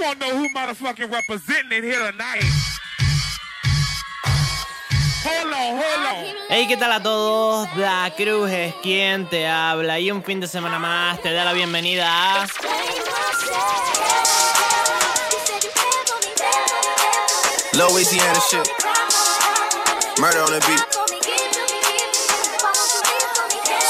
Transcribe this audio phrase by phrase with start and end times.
[0.00, 2.44] want to know who motherfucking representing it here tonight.
[5.24, 6.34] Hold on, hold on.
[6.48, 7.68] Hey, ¿qué tal a todos?
[7.76, 11.52] La Cruz es quien te habla y un fin de semana más te da la
[11.52, 12.46] bienvenida a...
[17.74, 18.66] Louisiana shit.
[20.20, 20.84] Murder on the beat.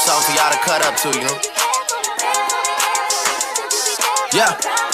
[0.05, 1.39] Something for y'all to cut up to, you know?
[4.33, 4.88] Yeah.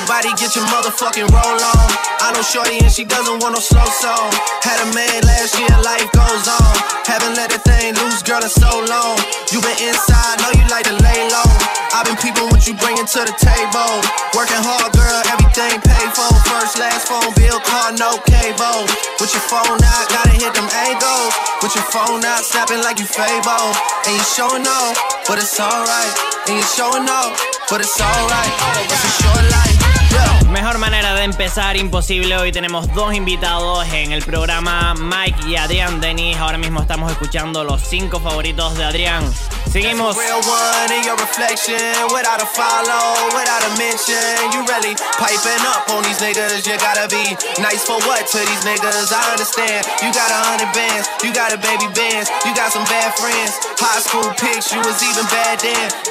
[0.00, 1.88] Everybody get your motherfucking roll on.
[2.24, 4.32] I know Shorty and she doesn't want no slow song.
[4.64, 6.72] Had a man last year, life goes on.
[7.04, 9.20] Haven't let that thing loose, girl, in so long.
[9.52, 11.44] You been inside, know you like to lay low.
[11.92, 14.00] i been peeping what you bringing to the table.
[14.32, 16.32] Working hard, girl, everything paid for.
[16.48, 18.88] First, last phone bill, car, no cable.
[19.20, 21.32] With your phone out, gotta hit them angles.
[21.60, 23.68] With your phone out, snapping like you Fable.
[24.08, 24.96] And you showing off,
[25.28, 26.12] but it's alright.
[26.48, 27.36] And you showing off,
[27.68, 28.52] but it's alright.
[28.88, 29.69] It's a short life.
[30.50, 32.36] Mejor manera de empezar imposible.
[32.36, 36.36] Hoy tenemos dos invitados en el programa, Mike y Adrián Denis.
[36.38, 39.22] Ahora mismo estamos escuchando los cinco favoritos de Adrián.
[39.70, 40.16] Seguimos.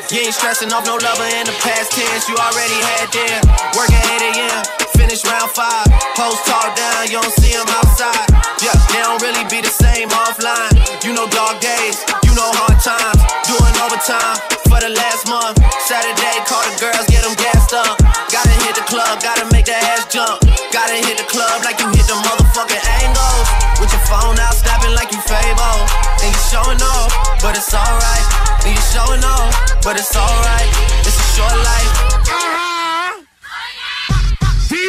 [0.09, 1.93] You ain't stressing no in the past.
[2.29, 3.41] You already had them.
[3.77, 4.61] Working 8 a.m.
[4.93, 5.87] Finish round five.
[6.13, 8.29] Post talk down, you don't see them outside.
[8.61, 10.75] Yeah, they don't really be the same offline.
[11.03, 15.57] You know dog days, you know hard times doing overtime for the last month.
[15.87, 17.97] Saturday, call the girls, get them gassed up.
[18.29, 20.43] Gotta hit the club, gotta make that ass jump.
[20.69, 23.47] Gotta hit the club like you hit the motherfucking angles.
[23.81, 25.79] With your phone out, snapping like you Fable.
[26.21, 28.25] And you showing off, but it's alright.
[28.65, 30.69] And you showing off, but it's alright.
[31.07, 32.08] It's a short life.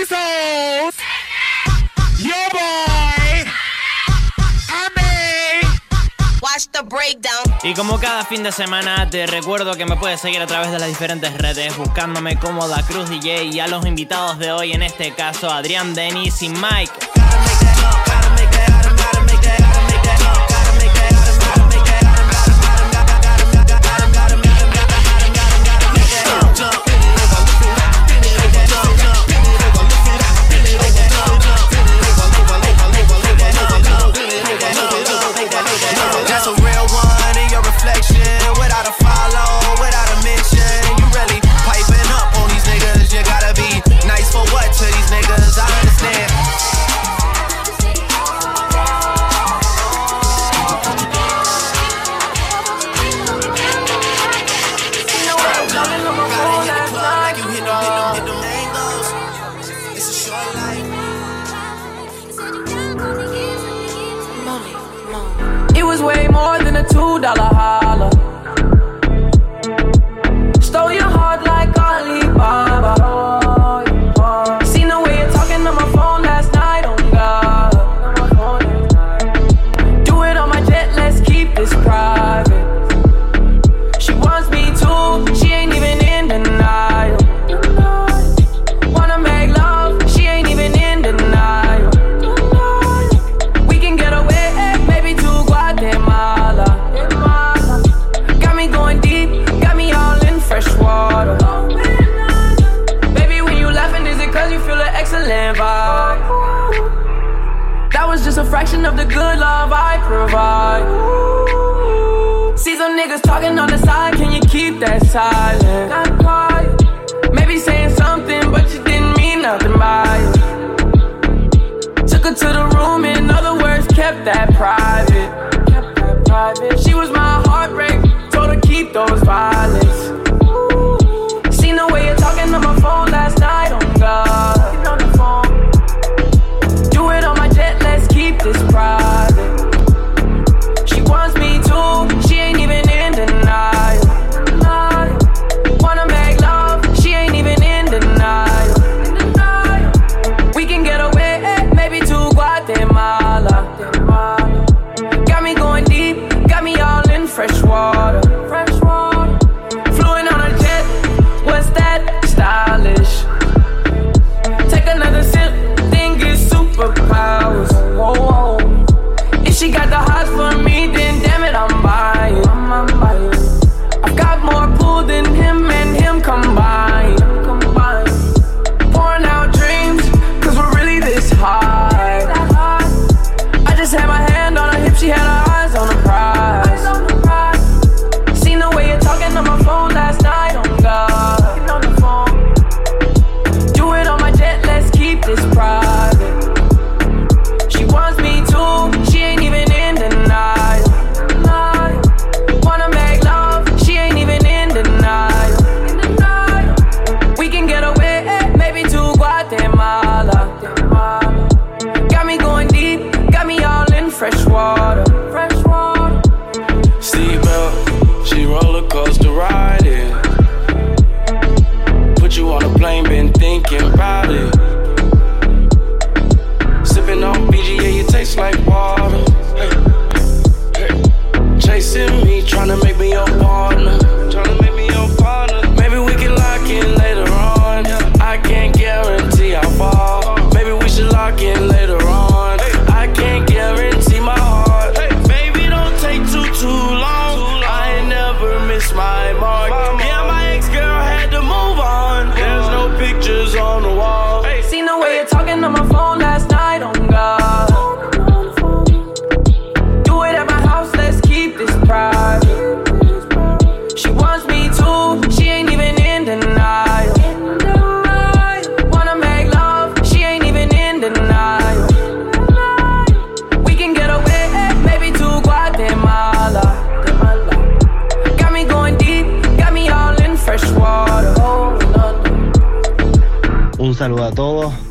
[0.09, 0.91] Boy.
[6.41, 7.45] Watch the breakdown.
[7.63, 10.79] Y como cada fin de semana, te recuerdo que me puedes seguir a través de
[10.79, 14.83] las diferentes redes buscándome como Da Cruz DJ y a los invitados de hoy, en
[14.83, 16.93] este caso Adrián Denis y Mike.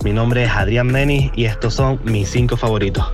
[0.03, 3.05] Mi nombre es Adrián Denis y estos son mis cinco favoritos.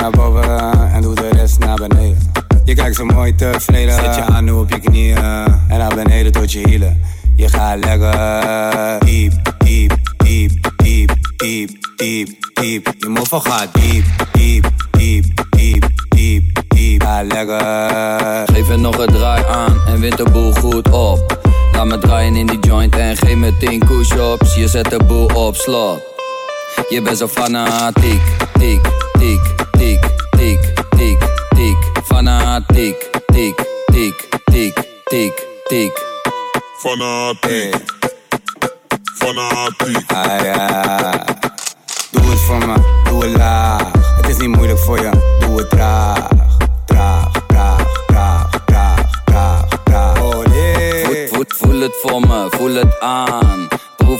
[0.00, 2.18] Maar naar boven en doe de rest naar beneden.
[2.64, 6.32] Je kijkt zo mooi tevreden, zet je aan nu op je knieën en naar beneden
[6.32, 7.02] tot je hielen.
[7.36, 12.94] Je gaat lekker diep, diep, diep, diep, diep, diep, diep.
[12.98, 17.02] Je move gaat diep, diep, diep, diep, diep, diep.
[17.02, 18.54] Ga lekker.
[18.54, 21.38] Geef er nog een draai aan en wint de boel goed op.
[21.72, 24.54] Laat me draaien in die joint en geef me 10 push-ups.
[24.54, 26.15] Je zet de boel op slot.
[26.88, 28.22] Je bent zo fanatiek,
[28.58, 28.80] tik,
[29.18, 29.40] tik,
[29.70, 30.00] tik,
[30.30, 31.18] tik, tik,
[31.56, 31.76] tik.
[32.04, 34.74] Fanatiek, tik, tik, tik,
[35.04, 35.92] tik, tik.
[36.78, 37.74] Fanatiek.
[39.14, 40.12] Fanatiek.
[40.12, 41.24] Ah ja.
[42.10, 42.74] Doe het voor me,
[43.04, 43.90] doe het laag.
[44.16, 46.28] Het is niet moeilijk voor je, doe het traag.
[46.84, 50.20] Traag, traag, traag, traag, traag, traag.
[50.20, 51.28] Oh nee.
[51.28, 53.68] Voet, voet, voel het voor me, voel het aan.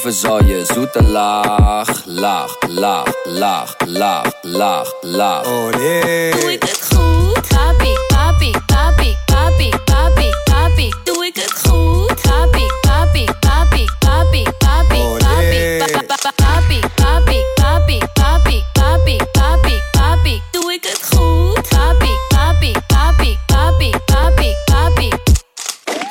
[0.06, 5.46] Proeven zal je zoete laag, laag, laag, laag, laag, laag, laag.
[5.46, 6.30] Oh nee.
[6.30, 7.48] Doe ik het goed?
[7.48, 10.92] Papi, papi, papi, papi, papi, papi.
[11.04, 12.05] Doe ik het goed?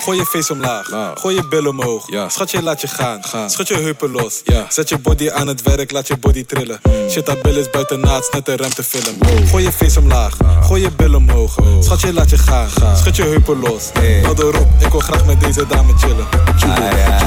[0.06, 2.06] Gooi je face omlaag, gooi je bil omhoog.
[2.28, 4.42] Schatje, laat je gaan, schud je heupen los.
[4.70, 6.80] Zet je body aan het werk, laat je body trillen.
[7.10, 9.48] Shit, dat bil is buiten naad, net een ruimte filmen.
[9.48, 11.56] Gooi je face omlaag, gooi je bil omhoog.
[11.80, 13.92] Schatje, laat je gaan, schud je heupen los.
[14.22, 16.28] Nou erop, ik wil graag met deze dame chillen.
[16.46, 17.18] Ah ja.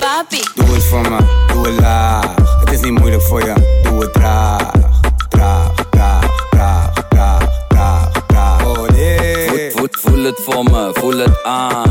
[0.00, 1.18] Papi, Doe het voor me,
[1.52, 2.34] doe het laag.
[2.60, 4.70] Het is niet moeilijk voor je, doe het traag.
[5.28, 8.64] Traag, traag, traag, traag, traag, traag.
[8.64, 9.48] Oh nee.
[9.48, 11.85] Voet, voet, voel het voor me, voel het aan.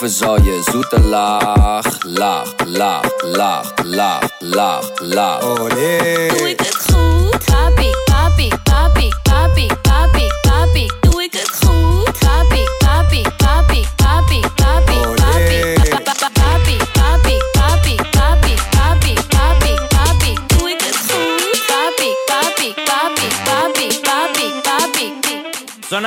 [0.00, 5.42] Proeven zal je zoete laag, laag, laag, laag, laag, laag, laag.
[5.42, 6.28] Oh nee.
[6.28, 7.46] doe ik het goed?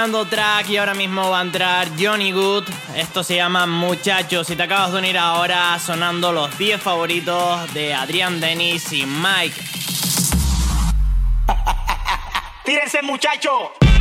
[0.04, 2.66] Sonando track y ahora mismo va a entrar Johnny Good.
[2.94, 4.48] Esto se llama Muchachos.
[4.48, 9.62] Si te acabas de unir ahora, sonando los 10 favoritos de Adrián Denis y Mike.
[12.66, 13.93] Tírense, muchachos.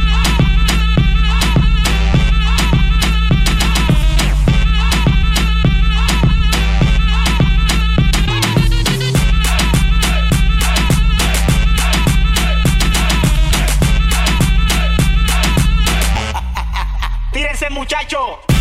[17.93, 18.52] Tírense,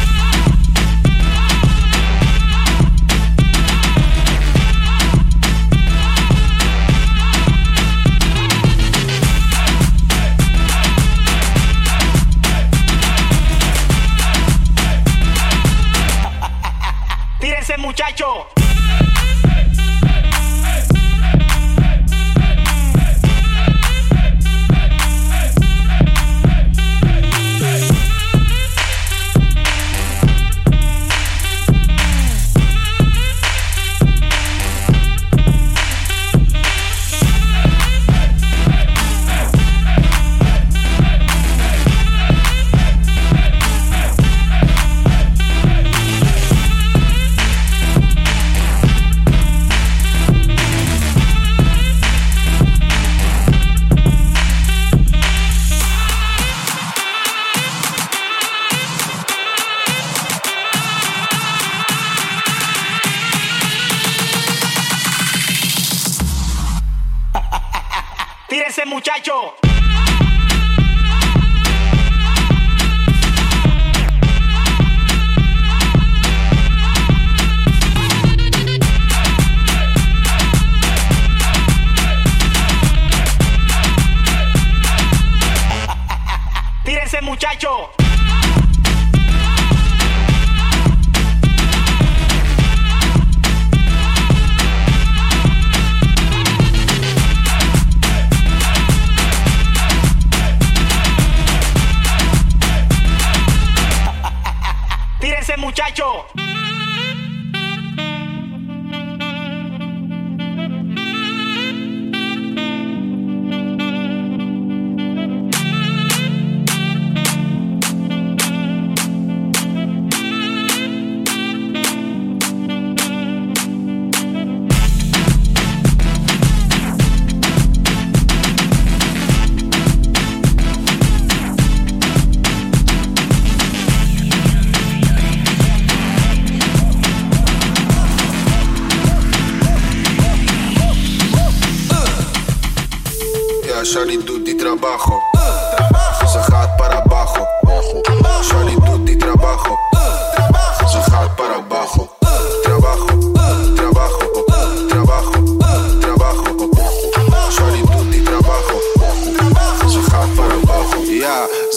[105.42, 106.41] Tírense, muchacho.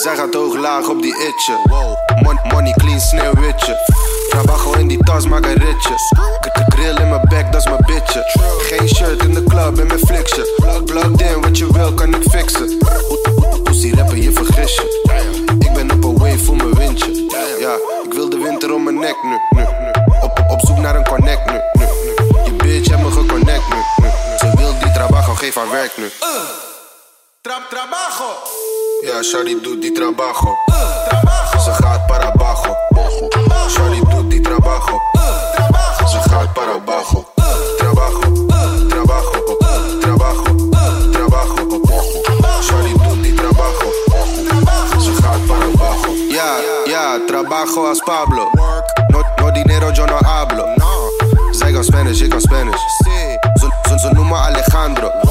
[0.04, 1.56] Zij gaat hoog laag op die itje.
[2.22, 3.76] Mon money clean sneeuwwitje.
[4.28, 5.94] Trabajo in die tas, maak een ritje.
[6.68, 8.22] Grill in mijn bek, dat is mijn bitje.
[8.58, 10.82] Geen shirt in de club in mijn fliksje.
[10.84, 12.78] Plug, in, wat je wil kan ik fixen.
[13.62, 15.56] Pussy rappen, je vergis je.
[15.58, 17.26] Ik ben op een wave voor mijn windje.
[17.60, 19.62] Ja, ik wil de winter om mijn nek nu.
[20.20, 21.58] Op, op zoek naar een connect nu.
[22.44, 23.76] Je bitch heeft me geconnect nu.
[24.02, 24.10] nu.
[24.38, 26.10] Ze wil die trabajo, geef haar werk nu.
[27.44, 28.28] Trap trabajo.
[29.22, 30.56] Shawty doet die trabajo.
[31.64, 32.76] Ze gaat para abajo.
[33.68, 35.00] Shawty doet die trabajo.
[36.08, 37.24] Ze gaat para abajo.
[37.76, 38.20] Trabajo,
[38.88, 39.44] trabajo,
[40.00, 40.44] trabajo,
[41.12, 41.54] trabajo.
[43.22, 43.92] Die trabajo.
[44.98, 46.12] Ze gaat para abajo.
[46.30, 48.48] Ja, ja, trabajo als Pablo.
[49.08, 50.64] No, no dinero, yo no hablo.
[51.50, 52.80] Zij kan Spanish, ik kan Spanish.
[53.04, 53.38] Ze,
[53.88, 55.23] ze, ze noemen Alejandro.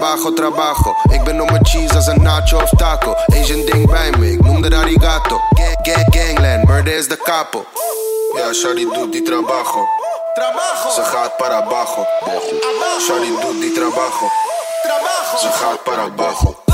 [0.00, 0.96] Trabajo, trabajo.
[1.10, 3.14] Ik ben op mijn cheese als een nacho of taco.
[3.26, 5.40] Asian ding bij me, ik noem de arigato.
[5.50, 7.64] Gang, gang, gangland, murder is de capo.
[8.36, 9.88] Ja, Shawty doet die trabajo.
[10.34, 10.90] Trabajo.
[10.94, 12.06] Ze gaat para abajo.
[13.00, 14.30] Shawty doet die trabajo.
[14.82, 15.38] Trabajo.
[15.40, 16.69] Ze gaat para abajo.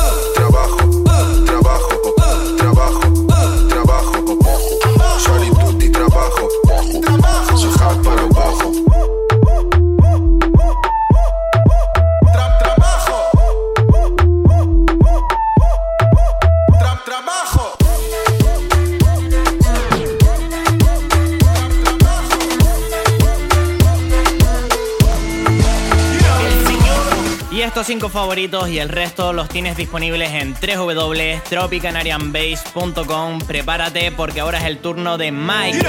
[27.77, 33.39] Y estos cinco favoritos y el resto los tienes disponibles en www.tropicanarianbase.com.
[33.41, 35.87] Prepárate porque ahora es el turno de Mike.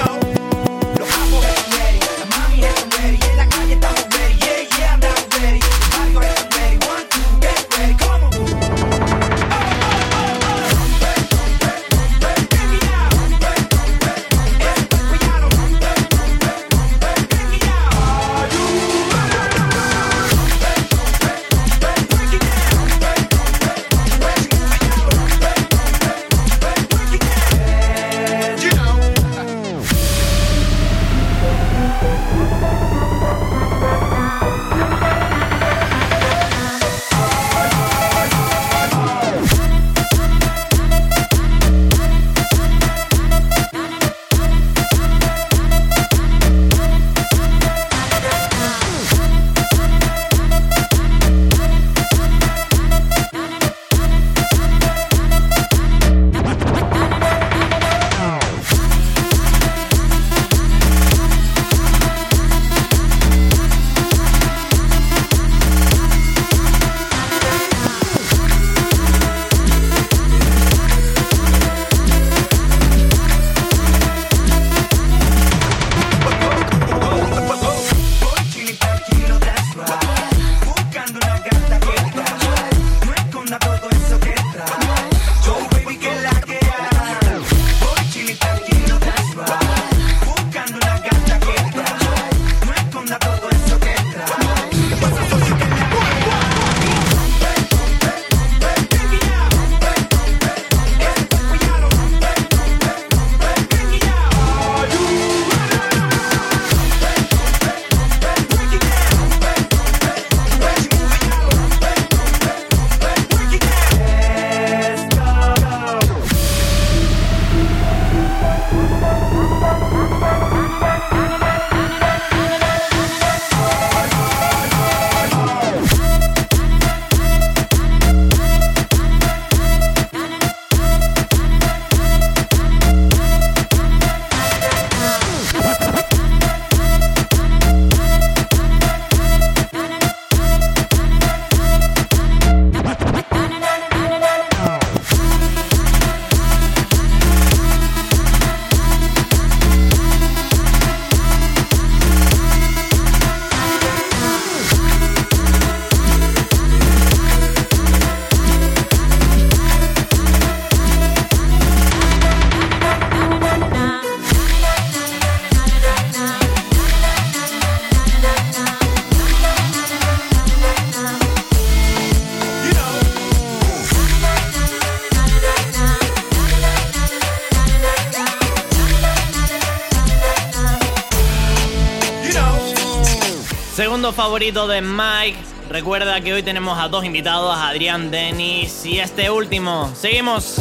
[184.12, 185.38] Favorito de Mike.
[185.70, 189.92] Recuerda que hoy tenemos a dos invitados, Adrián Denis y este último.
[189.96, 190.56] Seguimos.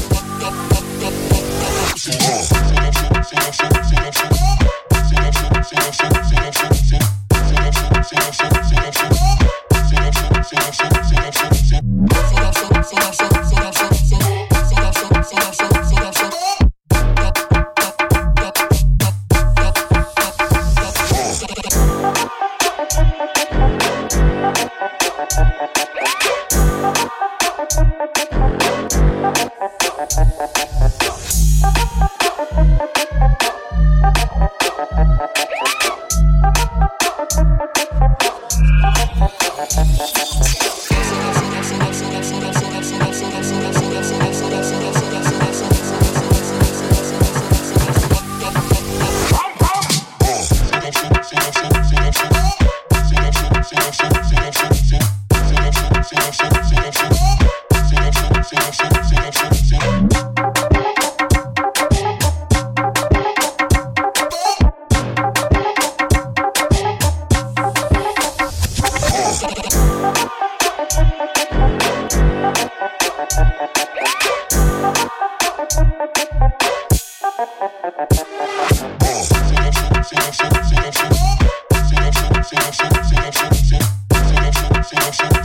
[30.15, 30.76] Gracias.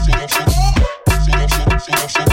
[0.04, 0.50] see that shit,
[1.22, 2.31] see that shit, see that shit.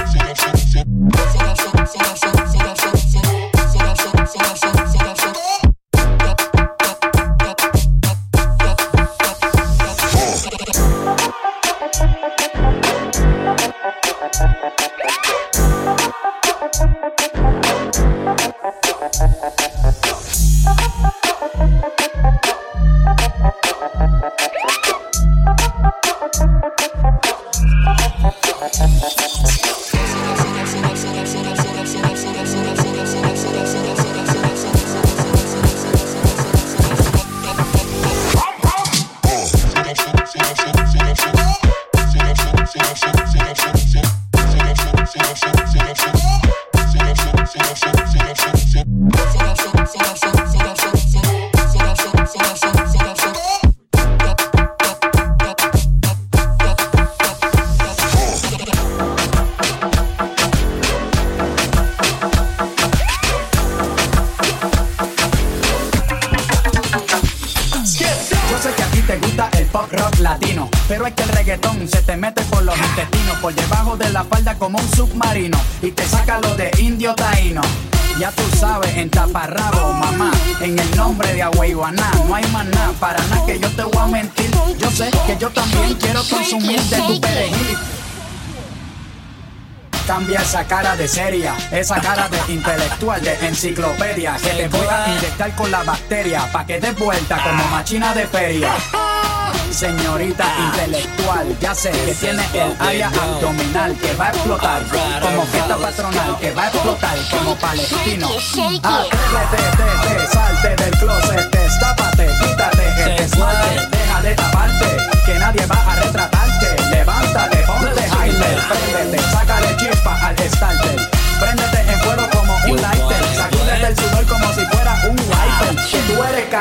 [73.41, 77.61] Por debajo de la falda como un submarino, y te saca lo de indio taíno.
[78.19, 83.17] Ya tú sabes, en taparrabo, mamá, en el nombre de Agüeyuaná, no hay nada, para
[83.27, 84.51] nada que yo te voy a mentir.
[84.77, 87.77] Yo sé que yo también quiero consumir de tu perejil.
[90.05, 95.15] Cambia esa cara de seria, esa cara de intelectual, de enciclopedia, que te voy a
[95.15, 98.73] inyectar con la bacteria, pa' que des vuelta como machina de feria.
[99.71, 104.83] Señorita intelectual, ya sé que tiene el área abdominal que va a explotar,
[105.21, 108.27] como fiesta patronal que va a explotar como palestino.
[108.83, 110.78] Atrévete, te, te, salte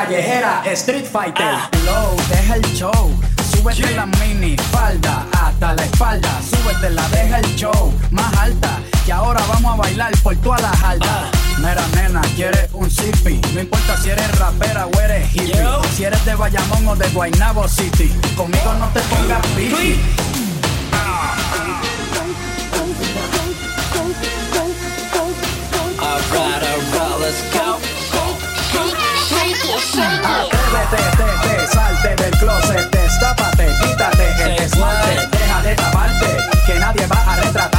[0.09, 1.53] callejera, street fighter.
[1.85, 3.11] Low, deja el show.
[3.51, 6.29] Súbete la mini falda hasta la espalda.
[6.41, 8.79] Súbete la deja el show más alta.
[9.05, 11.29] Que ahora vamos a bailar por todas las altas.
[11.57, 13.39] Mira, nena, quieres un zippy.
[13.53, 15.63] No importa si eres rapera o eres hippie.
[15.95, 18.11] Si eres de Bayamón o de Guaynabo City.
[18.35, 19.99] Conmigo no te pongas piqui.
[26.01, 27.68] Alright, alright, let's go.
[30.29, 37.07] Atrévete, te, te, salte del closet, destápate, quítate el esmalte, deja de taparte, que nadie
[37.07, 37.78] va a retratarte.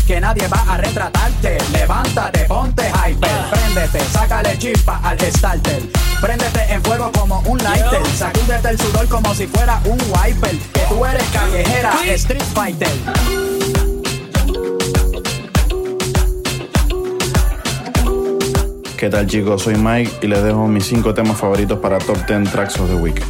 [0.11, 1.57] que nadie va a retratarte.
[1.71, 5.81] Levántate, ponte hyper, préndete, sácale chispa al starter.
[6.19, 10.57] Préndete en fuego como un lighter, sacúdete el sudor como si fuera un wiper.
[10.73, 12.89] Que tú eres callejera, street fighter.
[18.97, 19.63] ¿Qué tal chicos?
[19.63, 22.95] Soy Mike y les dejo mis 5 temas favoritos para Top 10 Tracks of the
[22.95, 23.23] Week.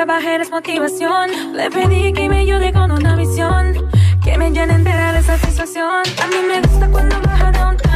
[0.00, 1.56] Ve que lo trabajé es motivación.
[1.56, 3.74] Le pedí que me ayude con una visión.
[4.22, 6.02] Que me llene entera de satisfacción.
[6.22, 7.89] A mí me gusta cuando baja downtown.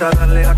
[0.00, 0.57] Hasta darle a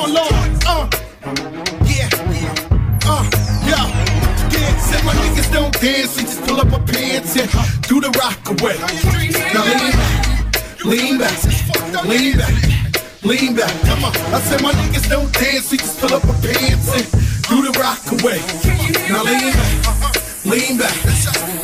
[0.00, 0.32] corn lord.
[0.66, 0.88] Uh,
[1.84, 2.08] yeah,
[3.04, 3.24] uh,
[3.68, 3.86] yeah.
[4.50, 7.50] Yeah, said my niggas don't dance, we just pull up our pants and
[7.88, 8.76] do the rock away.
[9.54, 12.54] Now lean back, lean back, lean back,
[13.22, 13.72] lean back.
[13.82, 17.06] Come on, I said my niggas don't dance, we just pull up our pants and
[17.48, 18.40] do the rock away.
[19.10, 20.96] Now lean back, lean back,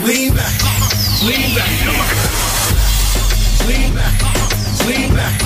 [0.04, 0.52] lean back,
[1.24, 1.70] lean back.
[1.84, 2.46] Come on.
[3.66, 4.22] Lean back,
[4.86, 5.42] lean back,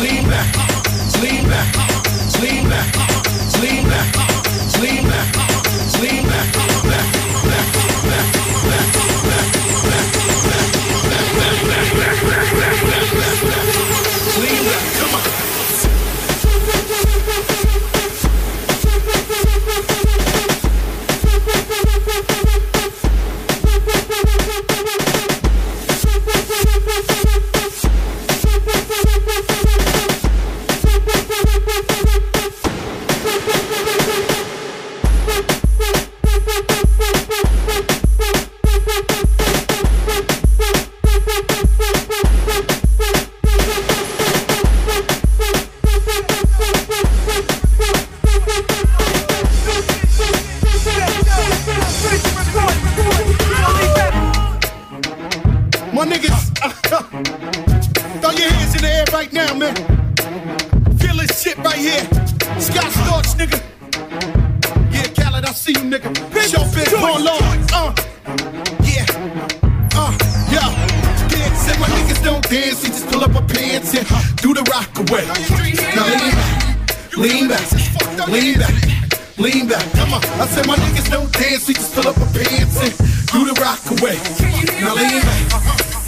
[0.00, 1.99] lean back, lean back, lean back,
[3.60, 4.29] clean.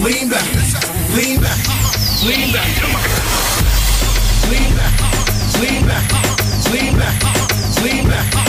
[0.02, 0.44] Lean back,
[1.14, 1.58] lean back,
[2.24, 2.76] lean back.
[2.80, 3.02] Come on,
[4.50, 4.92] lean back,
[5.60, 6.12] lean back,
[6.72, 8.41] lean back, lean back,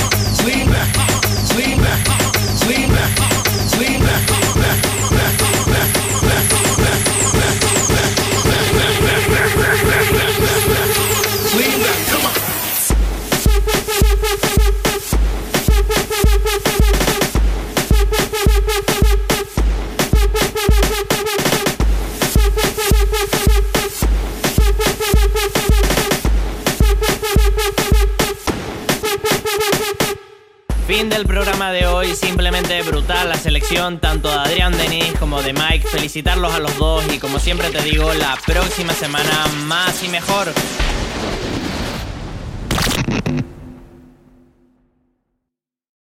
[31.23, 35.87] Del programa de hoy, simplemente brutal la selección tanto de Adrián Denis como de Mike.
[35.87, 40.51] Felicitarlos a los dos y como siempre te digo, la próxima semana más y mejor.